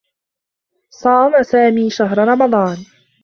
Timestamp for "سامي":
1.43-1.89